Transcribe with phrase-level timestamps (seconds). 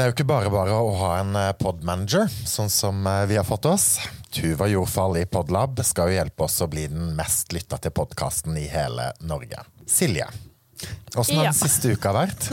[0.00, 3.36] Det er jo ikke bare bare å ha en eh, podmanager, sånn som eh, vi
[3.36, 3.98] har fått oss.
[4.32, 8.56] Tuva Jordfall i Podlab skal jo hjelpe oss å bli den mest lytta til podkasten
[8.56, 9.60] i hele Norge.
[9.84, 10.24] Silje,
[11.12, 11.50] åssen har Ja.
[11.52, 12.46] den siste uka vært?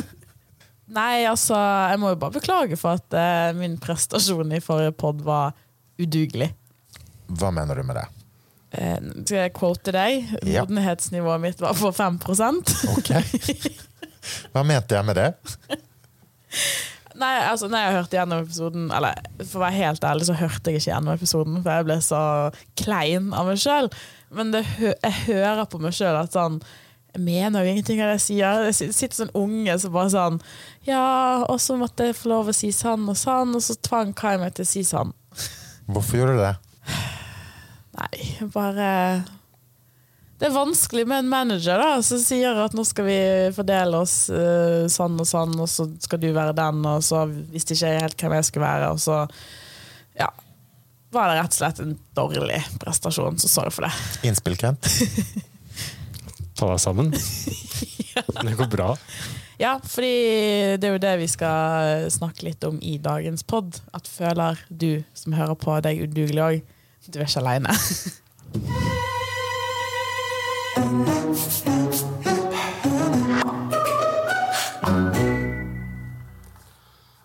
[0.97, 1.55] Nei, altså,
[1.93, 5.55] jeg må jo bare beklage for at eh, min prestasjon i forrige pod var
[6.03, 6.49] udugelig.
[7.31, 8.05] Hva mener du med det?
[8.75, 10.35] Eh, skal jeg quote deg?
[10.43, 10.67] Ja.
[10.67, 13.15] Modenhetsnivået mitt var på 5% Ok.
[14.51, 15.31] Hva mente jeg med det?
[17.17, 20.69] Nei, altså, når jeg hørte gjennom episoden Eller for å være helt ærlig, så hørte
[20.69, 22.19] jeg ikke gjennom episoden, for jeg ble så
[22.77, 23.89] klein av meg sjøl.
[24.37, 26.59] Men det, jeg hører på meg sjøl at sånn
[27.15, 28.67] Jeg mener jo ingenting av det jeg sier.
[28.67, 30.41] Det sitter sånn unge som bare sånn
[30.87, 31.07] Ja,
[31.47, 34.35] og så måtte jeg få lov å si sånn og sånn, og så tvang Kai
[34.41, 35.15] meg til å si sånn.
[35.87, 36.55] Hvorfor gjorde du det?
[37.97, 38.89] Nei, bare
[40.37, 43.19] Det er vanskelig med en manager da, som sier at nå skal vi
[43.55, 47.73] fordele oss uh, sånn og sånn, og så skal du være den, og så visste
[47.73, 49.23] ikke jeg helt hvem jeg skulle være, og så
[50.19, 50.29] ja,
[51.15, 53.91] var det rett og slett en dårlig prestasjon, så sorry for det.
[54.29, 54.91] Innspill, Kent?
[56.57, 57.11] Ta deg sammen.
[57.13, 58.93] Det går bra.
[59.57, 63.79] Ja, fordi det er jo det vi skal snakke litt om i dagens pod.
[63.97, 66.63] At føler du som hører på deg udugelig òg,
[67.09, 67.77] du er ikke aleine.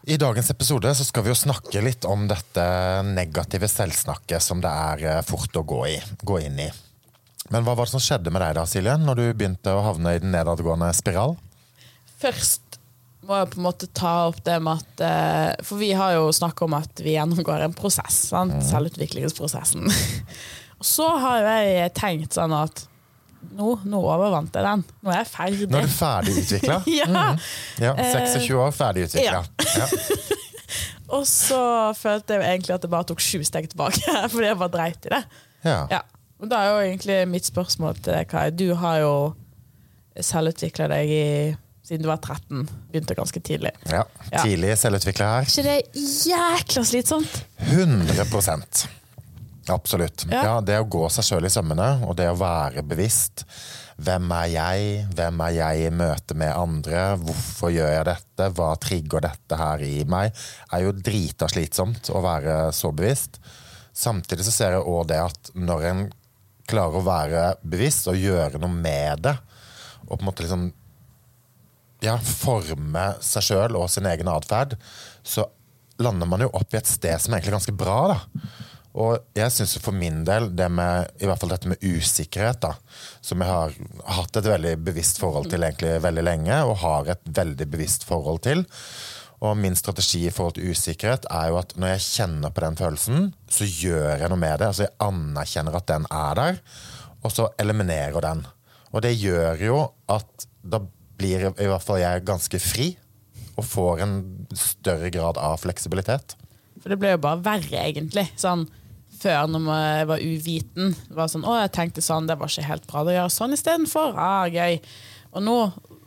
[0.02, 2.64] I dagens episode så skal vi jo snakke litt om dette
[3.06, 6.66] negative selvsnakket som det er eh, fort å gå, i, gå inn i.
[7.54, 10.16] Men hva var det som skjedde med deg da, Silje, når du begynte å havne
[10.16, 11.38] i den nedadgående spiral?
[12.20, 12.80] Først
[13.22, 16.28] må jeg på en måte ta opp det med at eh, For vi har jo
[16.34, 18.24] snakka om at vi gjennomgår en prosess.
[18.34, 18.58] Sant?
[18.66, 19.86] Selvutviklingsprosessen.
[20.82, 22.88] Og så har jeg tenkt sånn at
[23.56, 24.84] nå, nå overvant jeg den.
[25.02, 25.68] Nå er jeg ferdig.
[25.72, 26.78] Nå er du ferdig utvikla?
[27.00, 27.26] Ja.
[27.82, 29.42] ja, 26 år, ferdigutvikla.
[29.42, 29.82] Ja.
[29.82, 30.40] Ja.
[31.12, 31.60] Og så
[31.98, 34.00] følte jeg jo egentlig at det bare tok sju steg tilbake,
[34.32, 35.22] fordi jeg bare dreit i det.
[35.66, 35.80] Ja.
[35.92, 36.00] Ja.
[36.42, 38.48] Og da er jo egentlig mitt spørsmål til deg, Kai.
[38.50, 39.12] Du har jo
[40.18, 41.26] selvutvikla deg i,
[41.86, 42.64] siden du var 13.
[42.90, 43.74] Begynte ganske tidlig.
[43.90, 44.02] Ja.
[44.30, 44.42] Ja.
[44.42, 45.46] Tidlig selvutvikla her.
[45.46, 46.02] Er ikke det
[46.32, 47.38] jækla slitsomt?
[47.68, 48.26] 100
[49.70, 50.24] Absolutt.
[50.30, 50.42] Ja.
[50.42, 53.44] Ja, det å gå seg sjøl i sømmene, og det å være bevisst.
[54.02, 54.88] Hvem er jeg?
[55.14, 57.04] Hvem er jeg i møte med andre?
[57.22, 58.48] Hvorfor gjør jeg dette?
[58.56, 60.34] Hva trigger dette her i meg?
[60.72, 63.38] er jo drita slitsomt å være så bevisst.
[63.92, 66.04] Samtidig så ser jeg òg det at når en
[66.68, 69.36] klarer å være bevisst og gjøre noe med det,
[70.08, 70.70] og på en måte liksom
[72.02, 74.74] ja, forme seg sjøl og sin egen atferd,
[75.22, 75.46] så
[76.02, 77.98] lander man jo opp i et sted som er egentlig ganske bra.
[78.14, 78.48] da.
[78.92, 82.74] Og jeg syns for min del, det med, i hvert fall dette med usikkerhet, da,
[83.24, 83.72] som jeg har
[84.18, 88.42] hatt et veldig bevisst forhold til egentlig veldig lenge, og har et veldig bevisst forhold
[88.44, 88.66] til.
[89.42, 92.76] Og min strategi i forhold til usikkerhet er jo at når jeg kjenner på den
[92.78, 94.68] følelsen, så gjør jeg noe med det.
[94.68, 96.60] Altså jeg anerkjenner at den er der,
[97.24, 98.44] og så eliminerer den.
[98.92, 99.78] Og det gjør jo
[100.12, 100.82] at da
[101.18, 102.92] blir i hvert fall jeg ganske fri,
[103.56, 104.14] og får en
[104.56, 106.36] større grad av fleksibilitet.
[106.80, 108.24] For det ble jo bare verre, egentlig.
[108.40, 108.64] Sånn,
[109.22, 112.86] før, når jeg var uviten, var sånn 'Å, jeg tenkte sånn, det var ikke helt
[112.90, 113.04] bra.
[113.04, 114.14] Da gjør jeg sånn istedenfor.
[114.18, 114.80] Ah, gøy.
[115.32, 115.56] Og nå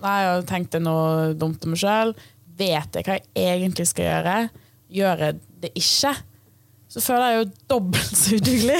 [0.03, 2.13] nei, jeg tenkte noe dumt om meg sjøl.
[2.59, 4.35] Vet jeg hva jeg egentlig skal gjøre?
[4.95, 6.13] Gjør jeg det ikke,
[6.91, 8.79] så føler jeg jo dobbelt så udugelig.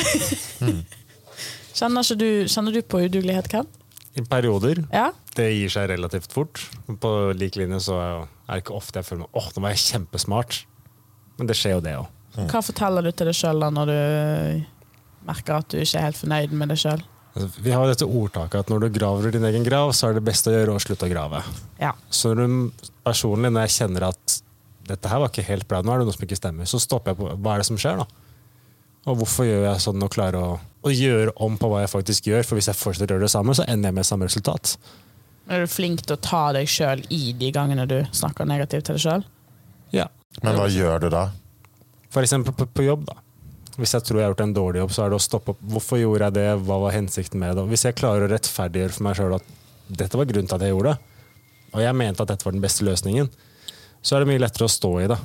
[1.76, 3.68] Kjenner, ikke du, kjenner du på udugelighet, Ken?
[4.16, 4.80] I perioder.
[4.96, 5.10] Ja?
[5.36, 6.62] Det gir seg relativt fort.
[7.04, 9.84] På lik linje så er det ikke ofte jeg føler meg åh, nå var jeg
[9.90, 10.62] kjempesmart.
[11.36, 12.08] Men det skjer jo det òg.
[12.36, 14.00] Hva forteller du til deg sjøl når du
[15.26, 17.06] merker at du ikke er helt fornøyd med deg sjøl?
[17.36, 20.24] Altså, vi har dette ordtaket at når du graver din egen grav, så er det
[20.28, 21.42] beste å gjøre å slutte å grave.
[21.82, 21.92] Ja.
[22.08, 24.38] Så når du, personlig, når jeg kjenner at
[24.88, 27.12] dette her var ikke helt bra, nå er det noe som ikke stemmer, så stopper
[27.12, 28.22] jeg på hva er det som skjer, da?
[29.06, 32.30] Og hvorfor gjør jeg sånn og klarer å, å gjøre om på hva jeg faktisk
[32.32, 32.46] gjør?
[32.48, 34.78] For hvis jeg fortsetter å gjøre det samme, så ender jeg med samme resultat.
[35.46, 38.98] Er du flink til å ta deg sjøl i de gangene du snakker negativt til
[38.98, 39.26] deg sjøl?
[39.94, 40.08] Ja.
[40.42, 41.28] Men hva gjør du da?
[42.14, 43.18] Eksempel på, på jobb, da.
[43.76, 45.64] Hvis jeg tror jeg har gjort en dårlig jobb, så er det å stoppe opp.
[45.74, 46.46] Hvorfor gjorde jeg det?
[46.64, 47.66] Hva var hensikten med det?
[47.74, 49.50] Hvis jeg klarer å rettferdiggjøre for meg sjøl at
[50.00, 51.16] dette var grunnen til at jeg gjorde det,
[51.76, 53.28] og jeg mente at dette var den beste løsningen,
[54.06, 55.18] så er det mye lettere å stå i det.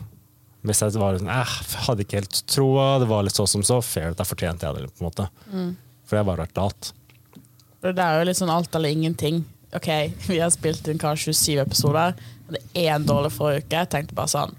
[0.67, 1.53] Hvis jeg var sånn, eh,
[1.87, 4.91] hadde ikke helt troa, det var litt så som så, fair, da fortjente jeg det.
[4.97, 5.29] på en måte.
[6.09, 6.91] For jeg har bare vært lat.
[7.87, 9.45] Det er jo litt sånn alt eller ingenting.
[9.79, 9.89] Ok,
[10.29, 12.19] vi har spilt inn kanskje 27 episoder.
[12.51, 13.79] Hadde én dårlig forrige uke.
[13.79, 14.59] Jeg tenkte bare sånn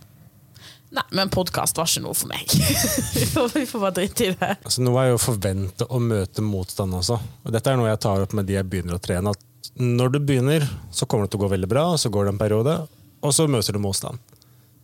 [0.92, 2.52] Nei, men podkast var ikke noe for meg.
[3.16, 4.50] vi, får, vi får bare drite i det.
[4.60, 7.20] Altså, nå er jo forventet forvente å møte motstand også.
[7.46, 9.32] Og dette er noe jeg tar opp med de jeg begynner å trene.
[9.32, 12.28] At når du begynner, så kommer det til å gå veldig bra, og så går
[12.28, 12.76] det en periode,
[13.22, 14.20] og så møter du motstand.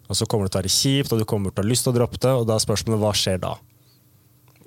[0.08, 1.88] Og så kommer det til å være kjipt, og du kommer til å ha lyst
[1.88, 3.54] til å droppe det, og da er spørsmålet hva skjer da?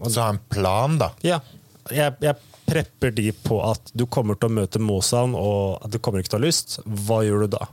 [0.01, 1.11] Og Så ha en plan, da.
[1.25, 1.41] Ja,
[1.89, 2.37] jeg, jeg
[2.69, 6.35] prepper de på at du kommer til å møte motstand, og at du kommer ikke
[6.35, 6.79] til å ha lyst.
[6.85, 7.65] Hva gjør du da?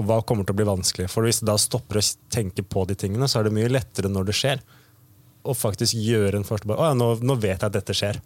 [0.00, 1.10] Og hva kommer til å bli vanskelig?
[1.12, 4.08] For hvis du da stopper å tenke på de tingene, så er det mye lettere
[4.08, 4.62] når det skjer.
[5.44, 6.72] Å faktisk gjøre en forskjell.
[6.72, 8.20] Å ja, nå, nå vet jeg at dette skjer.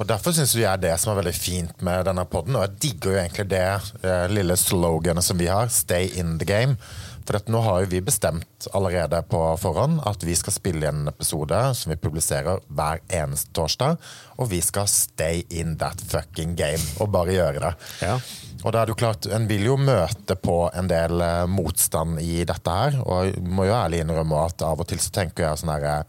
[0.00, 3.12] Og Derfor syns jeg det som er veldig fint med denne podden, og jeg digger
[3.12, 3.64] jo egentlig det
[4.08, 6.78] eh, lille sloganet som vi har, 'Stay in the game'.
[7.22, 11.06] For at nå har jo vi bestemt allerede på forhånd at vi skal spille en
[11.06, 13.98] episode som vi publiserer hver eneste torsdag,
[14.38, 17.72] og vi skal stay in that fucking game og bare gjøre det.
[18.02, 18.16] Ja.
[18.64, 22.18] Og da er det jo klart, En vil jo møte på en del eh, motstand
[22.22, 25.46] i dette her, og jeg må jo ærlig innrømme at av og til så tenker
[25.46, 26.02] jeg sånn herre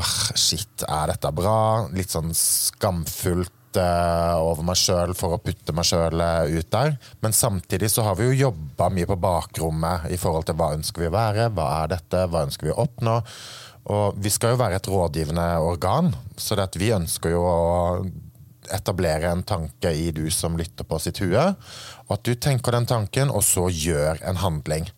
[0.00, 1.86] ah, Shit, er dette bra?
[1.94, 6.22] Litt sånn skamfullt eh, over meg sjøl for å putte meg sjøl
[6.54, 6.94] ut der.
[7.24, 11.04] Men samtidig så har vi jo jobba mye på bakrommet i forhold til hva ønsker
[11.04, 13.18] vi å være, hva er dette, hva ønsker vi å oppnå.
[13.88, 17.60] Og vi skal jo være et rådgivende organ, så det at vi ønsker jo å
[18.74, 21.44] etablere en tanke i du som lytter på sitt hue,
[22.04, 24.88] og at du tenker den tanken, og så gjør en handling.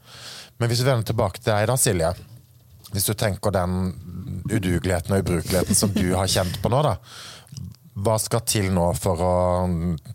[0.58, 2.10] Men hvis vi vender tilbake til deg da, Silje.
[2.90, 3.92] Hvis du tenker den
[4.50, 6.96] udugeligheten og ubrukeligheten som du har kjent på nå, da.
[8.00, 9.34] Hva skal til nå for å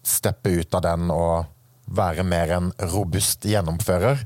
[0.06, 1.52] steppe ut av den og
[1.96, 4.24] være mer en robust gjennomfører?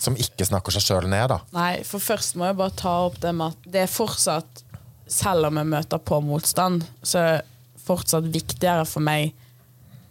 [0.00, 1.40] Som ikke snakker seg sjøl ned, da.
[1.52, 4.64] Nei, for først må jeg bare ta opp det med at det er fortsatt,
[5.10, 9.34] selv om jeg møter på motstand, så er det fortsatt viktigere for meg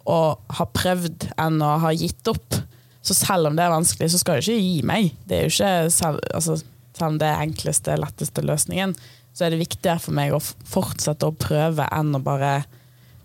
[0.09, 2.57] å ha prøvd enn å ha gitt opp.
[3.05, 5.13] Så selv om det er vanskelig, så skal jeg ikke gi meg.
[5.25, 6.57] Det er jo ikke selv, altså,
[6.97, 8.95] selv om det er enkleste, letteste løsningen,
[9.39, 12.57] så er det viktigere for meg å fortsette å prøve enn å bare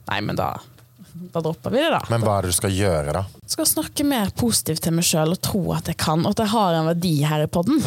[0.06, 0.50] Nei, men da,
[1.32, 2.00] da dropper vi det, da.
[2.12, 3.22] Men hva er det du skal gjøre, da?
[3.50, 6.52] skal snakke mer positivt til meg sjøl og tro at jeg kan, og at jeg
[6.52, 7.80] har en verdi her i podden.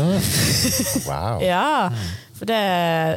[1.08, 1.40] Wow.
[1.54, 1.90] Ja,
[2.38, 2.58] for det,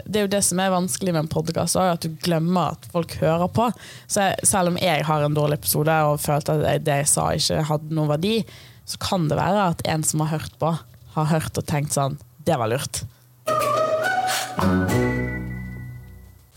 [0.08, 3.12] det er jo det som er vanskelig med en podkast, at du glemmer at folk
[3.20, 3.66] hører på.
[4.08, 7.10] Så jeg, selv om jeg har en dårlig episode og følte at jeg- det jeg
[7.12, 8.34] sa ikke hadde noen verdi,
[8.88, 10.72] så kan det være at en som har hørt på,
[11.16, 13.02] har hørt og tenkt sånn Det var lurt.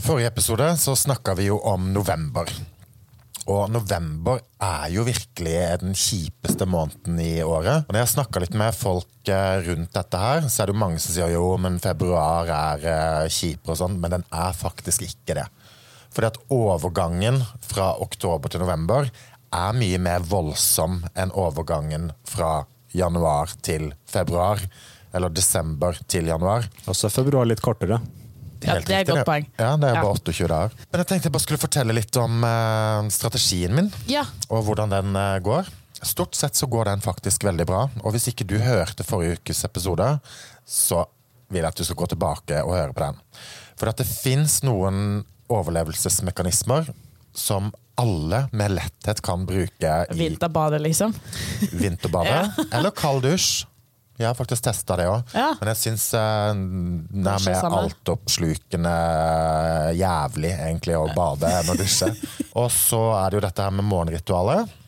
[0.03, 2.49] Forrige episode så snakka vi jo om november.
[3.47, 7.87] Og november er jo virkelig den kjipeste måneden i året.
[7.87, 10.81] Og når jeg snakka litt med folk eh, rundt dette her, så er det jo
[10.83, 15.05] mange som sier jo, men februar er eh, kjipere og sånn, men den er faktisk
[15.07, 15.47] ikke det.
[16.13, 19.07] Fordi at overgangen fra oktober til november
[19.53, 22.65] er mye mer voldsom enn overgangen fra
[22.95, 24.59] januar til februar.
[25.13, 26.65] Eller desember til januar.
[26.89, 27.99] Også er februar litt kortere.
[28.63, 29.47] Ja, det er et godt poeng.
[29.59, 30.75] Ja, det er bare 28 dager.
[30.91, 34.93] Men jeg tenkte jeg bare skulle fortelle litt om eh, strategien min, Ja, og hvordan
[34.93, 35.69] den eh, går.
[36.03, 37.83] Stort sett så går den faktisk veldig bra.
[38.03, 40.07] Og hvis ikke du hørte forrige ukes episode,
[40.67, 41.05] så
[41.51, 43.21] vil jeg at du skal gå tilbake og høre på den.
[43.79, 45.23] For at det fins noen
[45.53, 46.89] overlevelsesmekanismer
[47.35, 51.13] som alle med letthet kan bruke i vinterbadet, liksom.
[51.71, 52.47] vinterbadet.
[52.75, 53.67] Eller kald dusj.
[54.23, 55.33] Jeg har faktisk testa det òg.
[55.35, 55.49] Ja.
[55.59, 56.53] Men jeg syns eh,
[57.13, 58.93] det er mer altoppslukende
[59.99, 62.09] jævlig egentlig å bade enn å dusje.
[62.59, 64.79] Og så er det jo dette her med morgenritualet.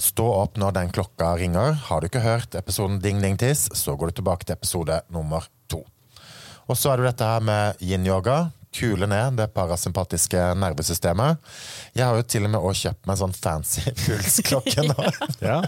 [0.00, 1.76] Stå opp når den klokka ringer.
[1.86, 5.46] Har du ikke hørt episoden Ding Ding Tiss, så går du tilbake til episode nummer
[5.70, 5.84] to.
[6.66, 8.38] Og så er det jo dette her med yin-yoga.
[8.74, 11.38] Kule ned det parasympatiske nervesystemet.
[11.94, 15.10] Jeg har jo til og med også kjøpt meg en sånn fancy pulsklokke nå.
[15.46, 15.60] Ja.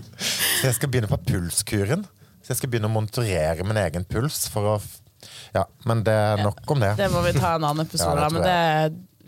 [0.16, 2.06] Så jeg skal begynne på pulskuren.
[2.44, 4.76] Så jeg skal begynne å monitorere min egen puls for å
[5.54, 6.92] Ja, men det er nok om det.
[6.98, 8.44] Det må vi ta en annen episode, Ja, da, men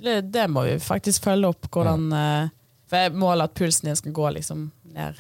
[0.02, 1.70] det, det, må vi faktisk følge opp.
[1.72, 2.50] Hvordan, mm.
[2.90, 5.16] for jeg måler at pulsen din skal gå liksom ned.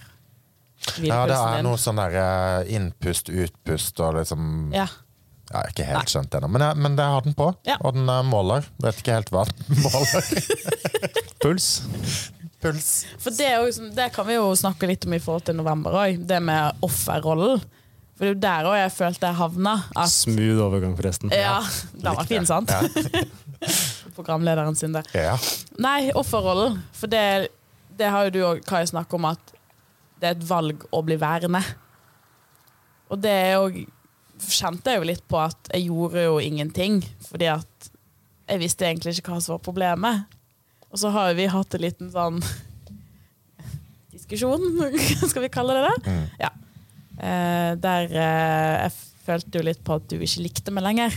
[1.00, 4.86] Ja, det er noe sånn der eh, innpust, utpust og liksom Ja, Ja.
[5.48, 7.48] jeg har ikke helt skjønt det ennå, men, jeg- men det har den på.
[7.64, 7.78] Ja.
[7.80, 8.28] Og den måler.
[8.28, 8.68] måler.
[8.84, 10.28] Vet ikke helt hva den måler.
[11.42, 11.70] Puls.
[12.60, 12.90] Puls.
[13.22, 15.56] For det, er jo sånn- det kan vi jo snakke litt om i forhold til
[15.56, 16.20] november òg.
[16.28, 17.64] Det med offerrollen.
[18.16, 19.74] For det er jo der òg jeg følte jeg havna.
[19.92, 21.32] At, Smooth overgang, forresten.
[21.36, 21.58] ja,
[22.00, 22.72] den var fin, sant?
[24.16, 25.08] Programlederen sin, der.
[25.12, 25.34] Ja.
[25.84, 26.78] Nei, offerrollen.
[26.96, 27.50] For det,
[27.98, 29.52] det har jo du og Kai snakket om, at
[30.16, 31.60] det er et valg å bli værende.
[33.12, 33.84] Og det er jo
[34.36, 37.90] kjente jeg jo litt på at jeg gjorde jo ingenting, fordi at
[38.46, 40.36] jeg visste egentlig ikke hva som var problemet.
[40.90, 42.40] Og så har jo vi hatt en liten sånn
[44.14, 44.64] diskusjon,
[45.28, 46.16] skal vi kalle det det?
[46.46, 46.52] Ja.
[47.18, 48.92] Eh, der eh, jeg
[49.26, 51.14] følte jo litt på at du ikke likte meg lenger.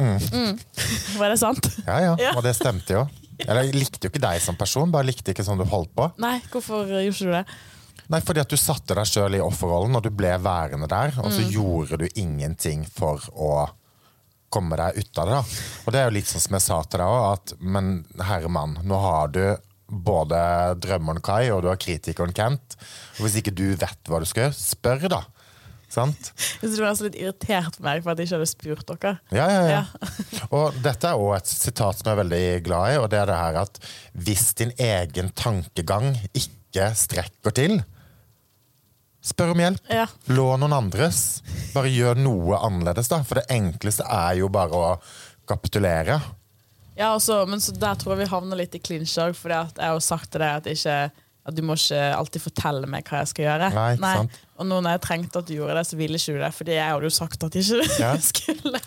[0.00, 0.56] Mm.
[1.20, 1.66] Var det sant?
[1.86, 2.14] ja, ja.
[2.18, 2.32] Ja.
[2.36, 3.02] Og det stemte jo.
[3.40, 6.10] Eller jeg likte jo ikke deg som person, bare likte ikke sånn du holdt på.
[6.20, 7.44] Nei, hvorfor gjorde du det?
[8.10, 11.14] Nei, fordi at du satte deg sjøl i offerrollen, og du ble værende der.
[11.22, 11.36] Og Mm.
[11.36, 13.68] så gjorde du ingenting for å
[14.50, 15.36] komme deg ut av det.
[15.38, 15.42] da.
[15.86, 18.48] Og det er jo litt sånn som jeg sa til deg òg, at men herre
[18.50, 19.44] mann, nå har du
[19.90, 20.38] både
[20.80, 22.78] drømmeren Kai og du har kritikeren Kent.
[23.18, 25.24] Og hvis ikke du vet hva du skal gjøre, spør, da.
[25.90, 26.30] Sant?
[26.62, 29.14] Jeg var altså litt irritert på meg for at jeg ikke hadde spurt dere.
[29.34, 29.80] Ja, ja, ja.
[29.80, 30.42] Ja.
[30.54, 33.30] og dette er også et sitat som jeg er veldig glad i, og det er
[33.30, 33.80] det her at
[34.14, 37.80] hvis din egen tankegang ikke strekker til,
[39.20, 39.90] spør om hjelp.
[39.90, 40.06] Ja.
[40.30, 41.40] Lån noen andres.
[41.74, 43.24] Bare gjør noe annerledes, da.
[43.26, 44.92] For det enkleste er jo bare å
[45.50, 46.20] kapitulere.
[47.00, 49.72] Ja, også, men så der tror jeg vi havner litt i clinch òg, for jeg
[49.80, 50.96] har jo sagt til deg at, ikke,
[51.48, 53.70] at du må ikke alltid fortelle meg hva jeg skal gjøre.
[53.72, 54.38] Nei, ikke sant.
[54.60, 56.76] Og nå når jeg trengte at du gjorde det, så ville ikke du det, fordi
[56.76, 58.12] jeg hadde jo sagt at ikke Ja.
[58.30, 58.82] skulle.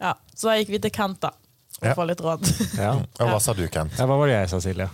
[0.00, 1.34] Ja, så da gikk vi til Kent, da.
[1.80, 1.94] Og Ja.
[1.96, 2.46] få litt råd.
[2.78, 2.92] Ja.
[3.20, 3.98] Og hva sa du, Kent?
[3.98, 4.86] ja, Hva var det jeg sa, Silje?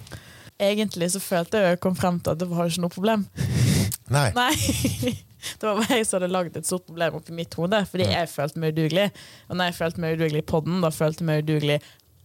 [0.57, 3.27] Egentlig så følte jeg jeg kom frem til at det var jo ikke noe problem.
[4.09, 4.31] Nei.
[4.39, 4.53] Nei.
[5.61, 8.29] Det var bare jeg som hadde lagd et stort problem oppi mitt hode, fordi jeg
[8.33, 9.07] følte meg udugelig.
[9.49, 11.79] Og når jeg følte meg udugelig i podden, da følte jeg meg udugelig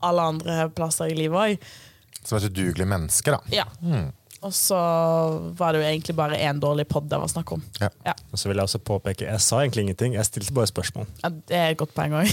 [0.03, 1.69] alle andre plasser i livet òg.
[2.23, 3.39] Som et udugelig menneske, da.
[3.53, 3.65] Ja.
[4.41, 4.77] Og så
[5.57, 7.61] var det jo egentlig bare én dårlig pod det var snakk om.
[7.81, 7.89] Ja.
[8.05, 8.13] Ja.
[8.31, 11.05] Og så vil jeg også påpeke, jeg sa egentlig ingenting, jeg stilte bare spørsmål.
[11.23, 12.31] Ja, det er et godt poeng òg.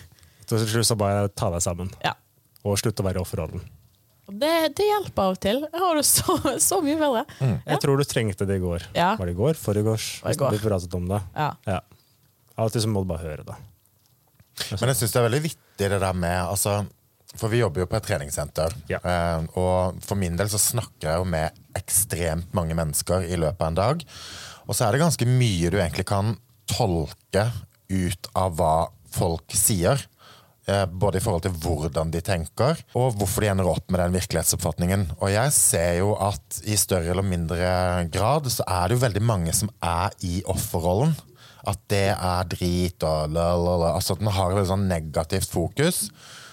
[0.50, 2.10] Så til slutt så bare ta deg sammen, Ja.
[2.66, 3.60] og slutt å være i offerrollen.
[4.30, 5.64] Og det, det hjelper av og til.
[5.66, 7.24] Jeg har det så, så mye bedre.
[7.42, 8.86] Jeg tror du trengte det i går.
[8.94, 9.16] Ja.
[9.18, 9.58] Var det i går?
[9.58, 9.82] I
[10.38, 10.54] går.
[10.54, 11.18] Vi pratet om det.
[11.34, 11.50] Ja.
[11.66, 11.80] Ja.
[12.54, 13.58] Av og til så må du bare høre det.
[14.76, 16.74] Men jeg syns det er veldig vittig det der med altså,
[17.40, 18.74] For vi jobber jo på et treningssenter.
[18.90, 19.00] Ja.
[19.00, 23.64] Eh, og for min del så snakker jeg jo med ekstremt mange mennesker i løpet
[23.64, 24.06] av en dag.
[24.66, 26.36] Og så er det ganske mye du egentlig kan
[26.70, 27.48] tolke
[27.90, 28.74] ut av hva
[29.10, 30.02] folk sier.
[30.70, 34.14] Eh, både i forhold til hvordan de tenker, og hvorfor de ender opp med den
[34.14, 35.06] virkelighetsoppfatningen.
[35.18, 37.70] Og jeg ser jo at i større eller mindre
[38.12, 41.16] grad så er det jo veldig mange som er i offerrollen.
[41.66, 43.94] At det er drit og la, la, la.
[43.96, 46.06] Altså at den har et sånn negativt fokus.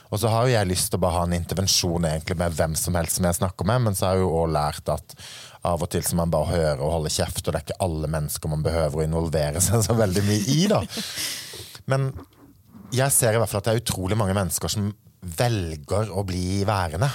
[0.07, 2.77] Og så har jo jeg lyst til å bare ha en intervensjon egentlig med hvem
[2.79, 5.17] som helst som jeg snakker med, men så har jeg jo også lært at
[5.67, 8.09] av og til så man bare hører og holder kjeft, og det er ikke alle
[8.13, 10.79] mennesker man behøver å involvere seg så veldig mye i, da.
[11.91, 12.07] Men
[12.96, 14.91] jeg ser i hvert fall at det er utrolig mange mennesker som
[15.38, 17.10] velger å bli værende.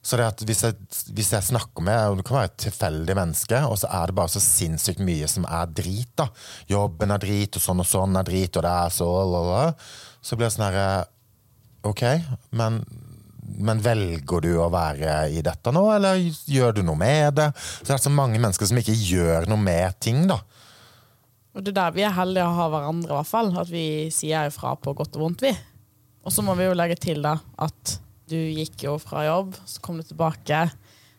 [0.00, 0.16] Så
[0.48, 0.76] hvis jeg,
[1.12, 4.32] hvis jeg snakker med Det kan være et tilfeldig menneske, og så er det bare
[4.32, 6.08] så sinnssykt mye som er drit.
[6.16, 6.30] da
[6.70, 9.74] Jobben er drit, og sånn og sånn er drit, og det er så lalala.
[10.24, 10.88] Så blir det sånn herre
[11.80, 12.02] Ok,
[12.60, 12.82] men,
[13.64, 17.46] men velger du å være i dette nå, eller gjør du noe med det?
[17.56, 20.42] Så det er så mange mennesker som ikke gjør noe med ting, da.
[21.54, 23.50] Og det er der vi er heldige å ha hverandre, i hvert fall.
[23.58, 25.54] At vi sier ifra på godt og vondt, vi.
[26.22, 27.96] Og så må vi jo legge til da at
[28.30, 30.66] du gikk jo fra jobb, så kom du tilbake,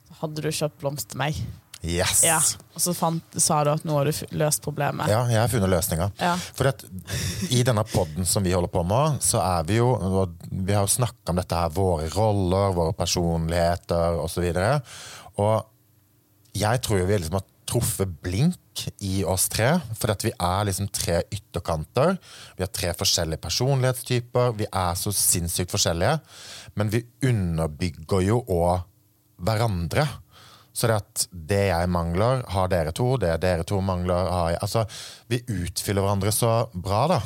[0.07, 1.41] så hadde du kjøpt blomster til meg.
[1.81, 2.21] Yes!
[2.23, 2.37] Ja.
[2.75, 5.09] Og så fant, sa du at nå har du løst problemet.
[5.09, 6.11] Ja, jeg har funnet løsninger.
[6.21, 6.35] Ja.
[6.37, 6.85] For at
[7.49, 10.93] I denne podden som vi holder på med, så er vi jo Vi har jo
[10.93, 14.45] snakka om dette her, våre roller, våre personligheter osv.
[14.53, 18.59] Og, og jeg tror jo vi liksom har truffet blink
[19.05, 19.73] i oss tre.
[19.97, 22.17] For at vi er liksom tre ytterkanter.
[22.57, 24.55] Vi har tre forskjellige personlighetstyper.
[24.59, 26.17] Vi er så sinnssykt forskjellige.
[26.79, 28.87] Men vi underbygger jo òg
[29.41, 30.07] hverandre.
[30.73, 33.13] Så det at det jeg mangler, har dere to.
[33.19, 34.85] Det dere to mangler, har jeg Altså,
[35.27, 37.21] vi utfyller hverandre så bra, da.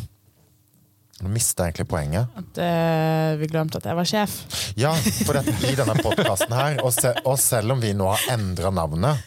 [1.24, 2.32] Nå mista jeg egentlig poenget.
[2.36, 4.34] At uh, vi glemte at jeg var sjef.
[4.76, 4.92] Ja,
[5.24, 8.74] for det, i denne podkasten her, og, se, og selv om vi nå har endra
[8.76, 9.22] navnet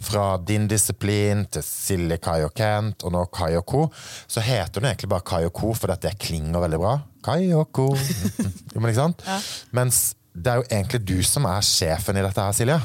[0.00, 3.82] fra Din disiplin til Silje Kai og Kent, og nå Kai og Co.,
[4.30, 6.94] så heter hun egentlig bare Kai og Co, for det klinger veldig bra.
[7.24, 7.90] Kai og Co.
[8.80, 9.14] Men.
[9.76, 12.78] Mens det er jo egentlig du som er sjefen i dette her, Silje.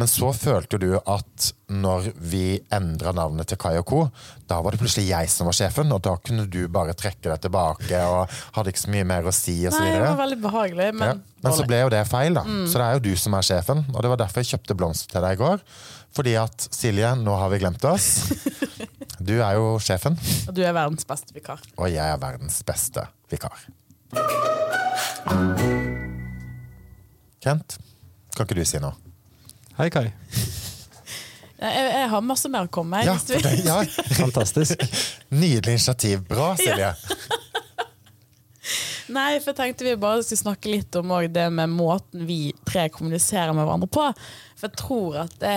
[0.00, 4.00] Men så følte du at når vi endra navnet til Kai og Co.,
[4.48, 7.42] da var det plutselig jeg som var sjefen, og da kunne du bare trekke deg
[7.44, 9.76] tilbake og hadde ikke så mye mer å si osv.
[9.76, 10.92] så Nei, det var veldig behagelig, Ja.
[11.02, 12.42] men, Men så ble jo det feil, da.
[12.44, 13.84] Så det er jo du som er sjefen.
[13.94, 15.62] Og det var derfor jeg kjøpte blomster til deg i går.
[16.12, 18.10] Fordi at Silje, nå har vi glemt oss.
[19.22, 20.16] Du er jo sjefen,
[20.48, 21.60] Og du er verdens beste vikar.
[21.78, 23.54] og jeg er verdens beste vikar.
[27.42, 27.76] Kent,
[28.34, 28.94] kan ikke du si noe?
[29.78, 30.08] Hei, Kai.
[31.62, 33.06] Jeg, jeg har masse mer å komme med.
[33.08, 33.16] Ja,
[33.64, 33.76] ja.
[34.18, 34.82] Fantastisk.
[35.30, 36.24] Nydelig initiativ.
[36.28, 36.90] Bra, Silje.
[39.12, 42.88] Nei, for jeg tenkte vi bare skulle snakke litt om det med måten vi tre
[42.92, 44.08] kommuniserer med hverandre på.
[44.58, 45.56] For jeg tror at det,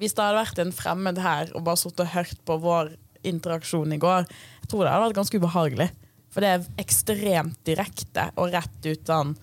[0.00, 2.94] hvis det hadde vært en fremmed her og bare sittet og hørt på vår
[3.28, 4.26] interaksjon i går,
[4.62, 5.88] jeg tror det hadde vært ganske ubehagelig.
[6.32, 9.36] For det er ekstremt direkte og rett ut sånn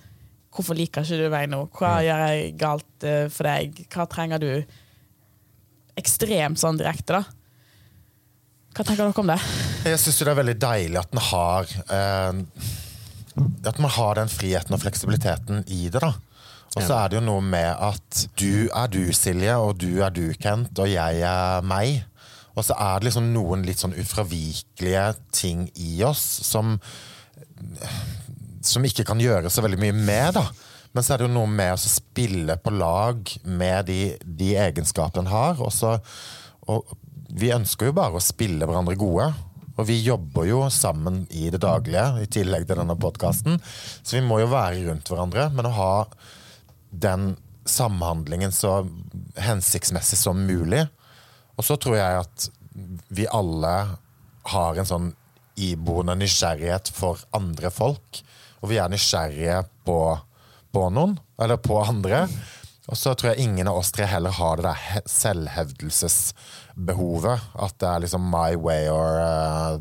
[0.56, 1.64] Hvorfor liker ikke du meg nå?
[1.78, 3.84] Hva gjør jeg galt uh, for deg?
[3.94, 4.54] Hva trenger du?
[6.00, 7.24] ekstremt sånn direkte, da.
[8.76, 9.40] Hva tenker dere om det?
[9.90, 12.66] Jeg syns det er veldig deilig at den har uh,
[13.68, 16.14] At man har den friheten og fleksibiliteten i det, da.
[16.78, 20.14] Og så er det jo noe med at du er du, Silje, og du er
[20.14, 22.04] du, Kent, og jeg er meg.
[22.54, 26.78] Og så er det liksom noen litt sånn ufravikelige ting i oss som
[28.66, 30.48] Som ikke kan gjøre så veldig mye med, da.
[30.92, 35.28] Men så er det jo noe med å spille på lag med de, de egenskapene
[35.28, 35.62] en har.
[35.62, 35.98] Og, så,
[36.66, 36.90] og
[37.30, 39.30] vi ønsker jo bare å spille hverandre gode.
[39.80, 43.62] Og vi jobber jo sammen i det daglige, i tillegg til denne podkasten.
[44.02, 45.48] Så vi må jo være rundt hverandre.
[45.56, 45.94] Men å ha
[46.90, 47.36] den
[47.70, 48.82] samhandlingen så
[49.40, 50.84] hensiktsmessig som mulig.
[51.56, 52.50] Og så tror jeg at
[53.14, 53.76] vi alle
[54.50, 55.10] har en sånn
[55.60, 58.22] iboende nysgjerrighet for andre folk.
[58.60, 60.00] Og vi er nysgjerrige på,
[60.74, 62.20] på noen, eller på andre.
[62.90, 64.80] Og så tror jeg ingen av oss tre heller har det der
[65.14, 67.40] selvhevdelsesbehovet.
[67.62, 69.78] At det er liksom my way or uh,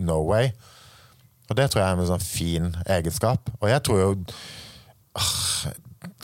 [0.00, 0.46] no way.
[1.50, 3.40] Og det tror jeg er en sånn fin egenskap.
[3.60, 4.10] Og jeg tror jo
[5.20, 5.66] uh,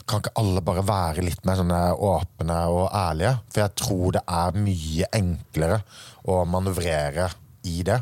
[0.03, 3.33] Kan ikke alle bare være litt mer sånne åpne og ærlige?
[3.53, 5.77] For jeg tror det er mye enklere
[6.27, 7.27] å manøvrere
[7.69, 7.99] i det.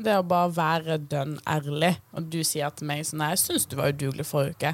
[0.00, 3.76] Det å bare være dønn ærlig, og du sier til meg sånn jeg syns du
[3.80, 4.70] var udugelig forrige uke.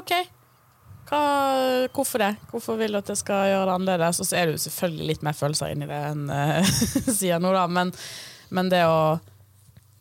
[0.00, 0.12] OK.
[1.10, 1.20] Hva,
[1.96, 2.34] hvorfor det?
[2.52, 4.20] Hvorfor vil du at jeg skal gjøre det annerledes?
[4.22, 6.74] Og så er det jo selvfølgelig litt mer følelser inni det enn uh,
[7.18, 7.64] sier noe, da.
[7.72, 7.90] Men,
[8.54, 9.16] men det å,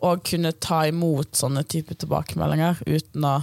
[0.06, 3.38] å kunne ta imot sånne type tilbakemeldinger uten å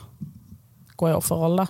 [0.97, 1.67] gå i offerrolle,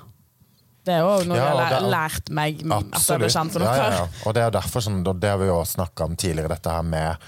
[0.87, 3.09] det er jo noe Ja, jeg har lært meg absolutt.
[3.09, 3.87] jeg ble kjent med Ja, dere.
[3.95, 4.27] ja, ja.
[4.29, 7.25] Og det er derfor som, det har vi jo snakka om tidligere, dette her med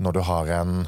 [0.00, 0.78] når du har en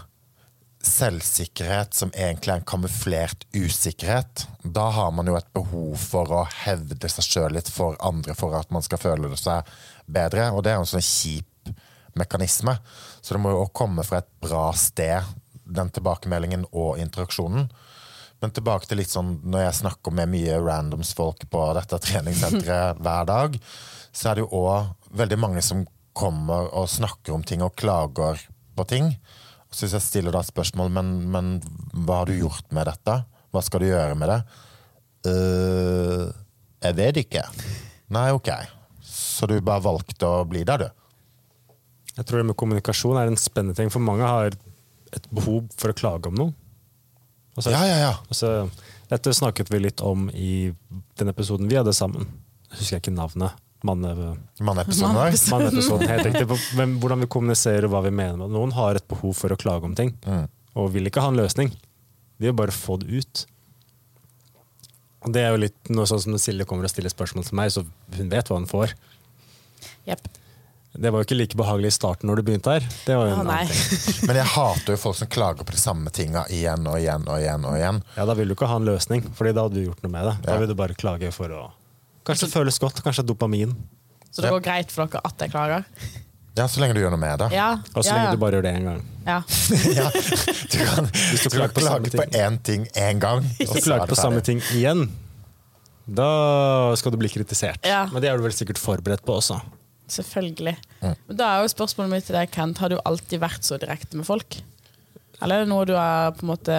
[0.84, 4.46] selvsikkerhet som egentlig er en kamuflert usikkerhet.
[4.62, 8.54] Da har man jo et behov for å hevde seg sjøl litt for andre for
[8.58, 9.66] at man skal føle seg
[10.06, 11.72] bedre, og det er jo en sånn kjip
[12.18, 12.76] mekanisme.
[13.20, 15.26] Så det må jo også komme fra et bra sted,
[15.68, 17.68] den tilbakemeldingen og interaksjonen.
[18.38, 23.28] Men tilbake til litt sånn når jeg snakker med mye randoms-folk på dette treningssenteret hver
[23.28, 23.58] dag,
[24.14, 25.84] så er det jo òg veldig mange som
[26.18, 28.40] kommer og snakker om ting og klager
[28.78, 29.12] på ting.
[29.70, 31.48] Så hvis jeg stiller da spørsmål, men, men
[32.06, 33.18] hva har du gjort med dette?
[33.52, 34.38] Hva skal du gjøre med det?
[35.28, 36.28] Uh,
[36.84, 37.42] jeg vet ikke.
[38.14, 38.48] Nei, ok.
[39.04, 41.76] Så du bare valgte å bli der, du?
[42.18, 44.56] Jeg tror det med kommunikasjon er en spennende ting, for mange har
[45.14, 46.54] et behov for å klage om noe.
[47.58, 48.10] Så- Ja, ja, ja.
[48.28, 48.70] og så-
[49.10, 50.72] dette snakket vi litt om i
[51.16, 52.26] den episoden vi hadde sammen.
[52.70, 53.52] Jeg husker ikke navnet.
[53.86, 54.14] Manne,
[54.58, 55.36] Manneepisoden vår.
[55.52, 56.58] Manneepisoden, helt riktig.
[56.78, 58.40] Men hvordan vi kommuniserer og hva vi mener.
[58.40, 58.50] med.
[58.56, 60.16] Noen har et behov for å klage om ting,
[60.74, 61.70] og vil ikke ha en løsning.
[62.38, 63.44] De vil bare få det ut.
[65.26, 67.56] Og det er jo litt noe sånn som når Silje kommer og stiller spørsmål til
[67.58, 67.82] meg, så
[68.18, 68.94] hun vet hva hun får.
[70.08, 70.28] Yep.
[70.98, 72.86] Det var jo ikke like behagelig i starten når du begynte her.
[73.06, 74.22] Det var jo en ah, annen ting.
[74.30, 77.38] Men jeg hater jo folk som klager på de samme tinga igjen og igjen og
[77.38, 77.66] igjen.
[77.68, 78.00] og igjen.
[78.16, 80.26] Ja, Da vil du ikke ha en løsning, Fordi da hadde du gjort noe med
[80.30, 80.34] det.
[80.48, 81.66] Da vil du bare klage for å
[82.28, 83.76] Kanskje det føles godt, kanskje det er dopamin.
[84.28, 85.86] Så det går greit for dere at jeg klager?
[86.58, 87.48] Ja, Så lenge du gjør noe med det.
[87.54, 87.68] Ja.
[87.94, 88.34] Og så ja, lenge ja.
[88.34, 89.00] du bare gjør det én gang.
[89.28, 89.38] ja.
[89.98, 93.46] Ja, du kan, Hvis du du klager på én ting én gang.
[93.58, 95.06] Hvis og du så er klager på samme ting igjen,
[96.08, 96.28] da
[96.98, 97.84] skal du bli kritisert.
[97.86, 98.06] Ja.
[98.12, 99.60] Men det er du vel sikkert forberedt på også.
[100.08, 100.74] Selvfølgelig.
[101.04, 104.16] Men da er jo spørsmålet mitt til deg, Kent, har du alltid vært så direkte
[104.16, 104.58] med folk?
[105.38, 106.78] Eller er det noe du har på en måte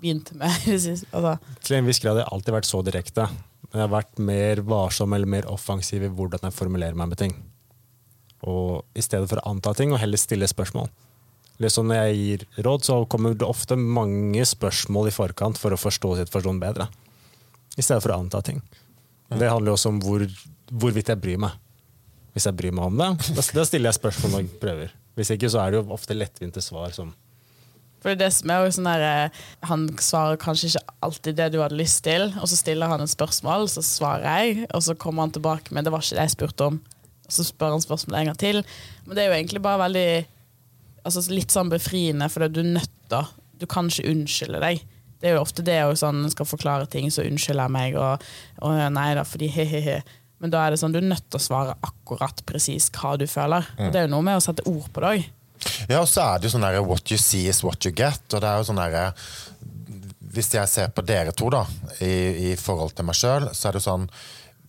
[0.00, 0.54] begynt med?
[0.72, 1.34] altså,
[1.66, 3.26] Til en viss grad har jeg alltid vært så direkte.
[3.72, 7.20] Men jeg har vært mer varsom eller mer offensiv i hvordan jeg formulerer meg med
[7.22, 7.32] ting.
[8.44, 10.90] Og I stedet for å anta ting, og heller stille spørsmål.
[11.62, 15.80] Liksom når jeg gir råd, så kommer det ofte mange spørsmål i forkant for å
[15.80, 16.88] forstå situasjonen bedre.
[17.78, 18.60] I stedet for å anta ting.
[19.32, 20.24] Det handler jo også om hvor,
[20.68, 21.56] hvorvidt jeg bryr meg.
[22.36, 24.92] Hvis jeg bryr meg om det, da, da stiller jeg spørsmål og prøver.
[25.16, 27.12] Hvis ikke, så er det jo ofte lettvinte svar som
[28.02, 31.60] For det som er jo sånn der, eh, Han svarer kanskje ikke alltid det du
[31.62, 35.22] hadde lyst til, og så stiller han et spørsmål, så svarer jeg, og så kommer
[35.22, 36.80] han tilbake med 'det var ikke det jeg spurte om',
[37.26, 38.64] og så spør han spørsmålet en gang til.
[39.06, 40.26] Men det er jo egentlig bare veldig
[41.04, 43.26] altså litt sånn befriende, for du er nødt til
[43.60, 44.80] Du kan ikke unnskylde deg.
[45.20, 48.24] Det er jo ofte det å sånn, skal forklare ting, så unnskylder jeg meg, og,
[48.60, 50.02] og nei da, fordi he-he-he.
[50.40, 53.28] Men da er det sånn, du er nødt til å svare akkurat presis hva du
[53.30, 53.62] føler.
[53.86, 55.28] Og det er jo noe med å sette ord på det òg.
[55.88, 58.22] Ja, og så er det jo sånn der what you see is what you get.
[58.32, 59.24] Og det er jo sånn der,
[60.32, 61.66] Hvis jeg ser på dere to, da,
[62.00, 64.06] i, i forhold til meg sjøl, så er det jo sånn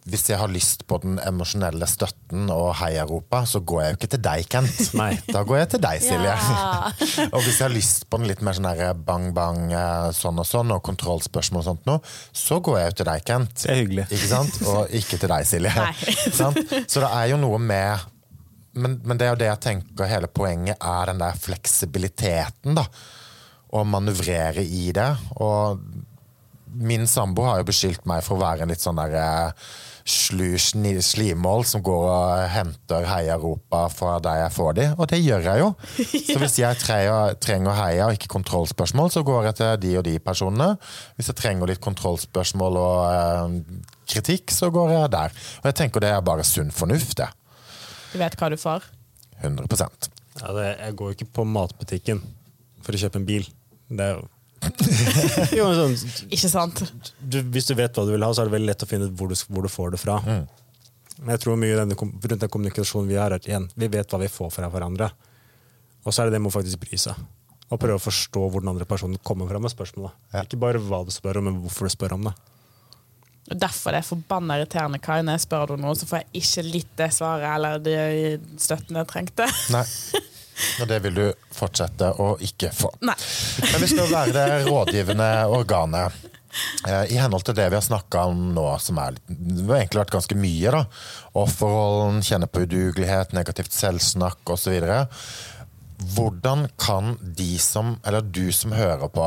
[0.04, 4.10] Hvis jeg har lyst på den emosjonelle støtten og heiaropa, så går jeg jo ikke
[4.12, 4.82] til deg, Kent.
[5.00, 5.14] Nei.
[5.30, 6.34] Da går jeg til deg, Silje.
[7.34, 10.44] og hvis jeg har lyst på den litt mer sånn der bang, bang, eh, sånn
[10.44, 12.04] og sånn, og kontrollspørsmål og sånt noe,
[12.36, 13.56] så går jeg jo til deg, Kent.
[13.64, 14.10] Det er hyggelig.
[14.12, 14.60] Ikke sant?
[14.68, 15.72] Og ikke til deg, Silje.
[15.86, 16.84] Nei.
[16.84, 18.12] Så det er jo noe med
[18.74, 22.88] men, men det er jo det jeg tenker hele poenget er den der fleksibiliteten, da.
[23.74, 25.10] Å manøvrere i det.
[25.42, 25.82] Og
[26.74, 29.68] min sambo har jo beskyldt meg for å være en litt sånn der eh,
[30.04, 35.48] slu slimål som går og henter heiaropa fra der jeg får de, og det gjør
[35.48, 35.70] jeg jo.
[36.28, 40.08] Så hvis jeg trenger, trenger heia og ikke kontrollspørsmål, så går jeg til de og
[40.10, 40.74] de personene.
[41.16, 45.40] Hvis jeg trenger litt kontrollspørsmål og eh, kritikk, så går jeg der.
[45.62, 47.30] Og jeg tenker det er bare sunn fornuft, det.
[48.14, 48.86] Du vet hva du får?
[49.42, 49.66] 100
[50.40, 52.22] Ja, det, jeg går jo ikke på matbutikken
[52.86, 53.48] for å kjøpe en bil.
[53.90, 54.30] Det er jo
[55.58, 55.96] jo, sånn,
[56.32, 56.80] Ikke sant?
[57.20, 59.10] du, Hvis du vet hva du vil ha, så er det veldig lett å finne
[59.10, 60.22] ut hvor du, hvor du får det fra.
[61.20, 64.22] Men jeg tror mye denne, rundt den kommunikasjonen vi har, er igjen, vi vet hva
[64.22, 65.10] vi får fra hverandre.
[66.04, 67.20] Og så er det det med å faktisk bry seg.
[67.70, 70.16] Og prøve å forstå hvor den andre personen kommer fra med spørsmålet.
[70.34, 70.44] Ja.
[70.46, 72.34] Ikke bare hva du spør om, men hvorfor du spør om det.
[73.52, 76.44] Og Derfor det er forbanna irriterende Kai når jeg spør om noe, så får jeg
[76.44, 77.98] ikke litt det svaret eller de
[78.62, 79.50] støtten jeg trengte.
[79.74, 79.84] Nei.
[80.80, 82.92] Og det vil du fortsette å ikke få.
[83.04, 83.16] Nei.
[83.72, 86.22] Men vi skal være det rådgivende organet.
[86.88, 90.04] Eh, I henhold til det vi har snakka om nå, som er, det har egentlig
[90.04, 90.84] vært ganske mye, da.
[91.42, 94.78] Offerrollen, kjenne på udugelighet, negativt selvsnakk osv.
[96.14, 99.26] Hvordan kan de som, eller du som hører på,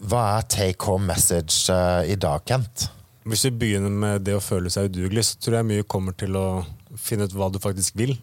[0.00, 2.88] hva er take home message uh, i dag, Kent?
[3.28, 6.38] Hvis vi begynner med det å føle seg udugelig, så tror jeg mye kommer til
[6.40, 6.62] å
[6.98, 8.14] finne ut hva du faktisk vil.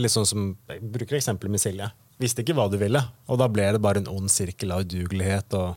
[0.00, 1.90] Litt sånn som, Jeg bruker eksempelet med Silje.
[2.22, 5.52] Visste ikke hva du ville, og da ble det bare en ond sirkel av udugelighet
[5.58, 5.76] og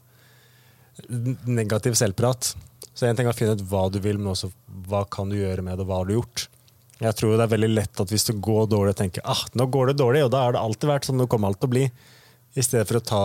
[1.49, 2.53] negativ selvprat.
[2.95, 4.51] Så en ting er å finne ut hva du vil, men også
[4.87, 6.47] hva kan du gjøre med det, og hva har du gjort.
[7.01, 9.91] Jeg tror det er veldig lett at hvis det går dårlig, tenker ah, nå går
[9.91, 11.83] det dårlig, og da er det alltid vært sånn det kommer alt til å bli.
[12.55, 13.23] I stedet for å ta,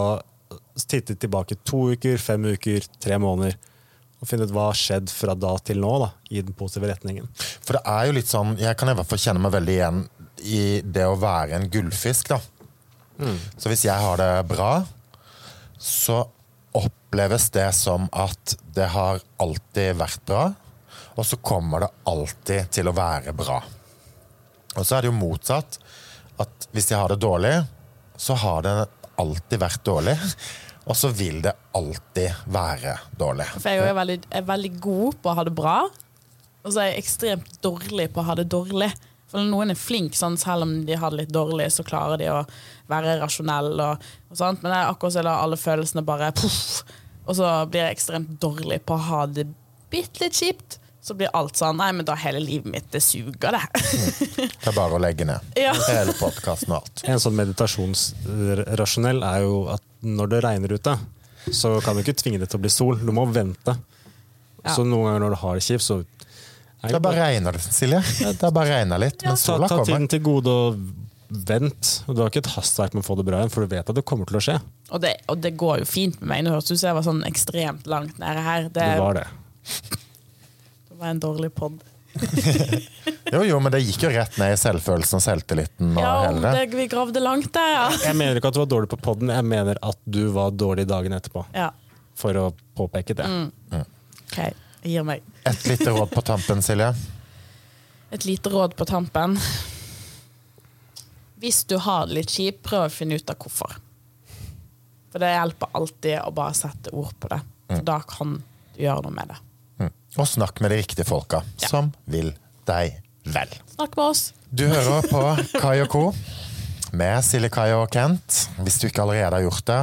[0.87, 3.57] titte tilbake to uker, fem uker, tre måneder.
[4.21, 7.29] Og finne ut hva har skjedd fra da til nå, da, i den positive retningen.
[7.65, 10.03] For det er jo litt sånn, jeg kan i hvert fall kjenne meg veldig igjen
[10.45, 12.41] i det å være en gullfisk, da.
[13.61, 14.85] Så hvis jeg har det bra,
[15.81, 16.23] så
[16.77, 20.45] oppleves det som at det har alltid vært bra,
[21.17, 23.59] og så kommer det alltid til å være bra.
[24.77, 25.81] Og så er det jo motsatt,
[26.41, 27.57] at hvis jeg har det dårlig,
[28.21, 28.75] så har det
[29.21, 30.17] alltid vært dårlig,
[30.89, 33.47] og så vil det alltid være dårlig.
[33.59, 35.77] For jeg er veldig, er veldig god på å ha det bra,
[36.61, 38.91] og så er jeg ekstremt dårlig på å ha det dårlig.
[39.31, 42.27] For noen er flink, sånn, selv om de har det litt dårlig, så klarer de
[42.33, 42.41] å
[42.91, 43.71] være rasjonell.
[43.79, 44.65] Og, og sånt.
[44.65, 46.83] Men det akkurat som alle følelsene bare poff,
[47.29, 49.47] og så blir jeg ekstremt dårlig på å ha det
[49.93, 50.81] bitte litt kjipt.
[51.11, 53.63] Så blir alt sånn Nei, men da hele livet mitt, det suger, det.
[54.39, 55.43] Det er bare å legge ned.
[55.59, 55.73] Ja.
[55.89, 57.03] Hele podkasten og alt.
[57.11, 60.95] En sånn meditasjonsrasjonell er jo at når det regner ute,
[61.51, 63.01] så kan du ikke tvinge det til å bli sol.
[63.03, 63.75] Du må vente.
[64.63, 64.77] Ja.
[64.77, 65.99] Så noen ganger når du har det kjipt, så
[66.87, 68.01] er bare regner det, Silje.
[68.23, 69.83] Det er bare regner litt, men sola kommer.
[69.83, 70.79] ta ta tiden til gode og
[71.51, 71.91] vent.
[72.07, 73.91] Og du har ikke et hastverk med å få det bra igjen, for du vet
[73.91, 74.57] at det kommer til å skje.
[74.95, 76.47] Og det, og det går jo fint med meg.
[76.47, 78.71] Nå høres det ut som jeg var sånn ekstremt langt nede her.
[78.71, 79.27] Det, Det var det.
[81.01, 81.81] Var en dårlig pod.
[83.31, 86.41] Jo, jo, men det gikk jo rett ned i selvfølelsen og selvtilliten og Ja, hele
[86.43, 86.51] det.
[86.73, 87.85] det, vi gravde langt der, ja.
[88.09, 90.89] Jeg mener ikke at du var dårlig på podden, jeg mener at du var dårlig
[90.91, 91.45] dagen etterpå.
[91.55, 91.69] ja.
[92.19, 93.29] For å påpeke det.
[93.79, 95.23] Ok, jeg gir meg.
[95.49, 96.91] Et lite råd på tampen, Silje.
[98.19, 99.39] Et lite råd på tampen.
[101.41, 103.79] Hvis du har det litt kjipt, prøv å finne ut av hvorfor.
[105.15, 107.41] For det hjelper alltid å bare sette ord på det.
[107.71, 108.35] For da kan
[108.75, 109.39] du gjøre noe med det.
[110.19, 111.69] Og snakk med de riktige folka Ja.
[111.69, 112.33] som vil
[112.67, 113.49] deg vel.
[113.77, 114.33] Snakk med oss.
[114.53, 115.23] Du hører på
[115.61, 116.15] Kai og Co.
[116.93, 118.49] med Silje, Kai og Kent.
[118.59, 119.81] Hvis du ikke allerede har gjort det,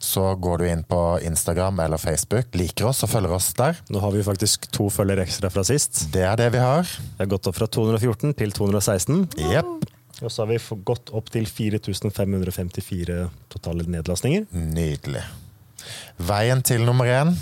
[0.00, 3.76] så går du inn på Instagram eller Facebook, liker oss og følger oss der.
[3.90, 6.06] Nå har vi faktisk to følgere ekstra fra sist.
[6.12, 6.82] Det er det vi har.
[6.84, 9.28] Vi har gått opp fra 214 til 216.
[9.36, 9.72] Yep.
[10.22, 10.58] Og så har vi
[10.88, 14.46] gått opp til 4554 totale nedlastninger.
[14.52, 15.24] Nydelig.
[16.18, 17.34] Veien til nummer én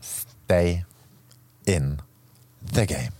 [0.00, 0.78] stay
[1.66, 2.00] in
[2.72, 3.12] the game.